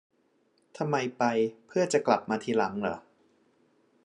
[0.77, 1.23] ทำไม ไป
[1.67, 2.97] เพื่อจะกลับมาทีหลังเหรอ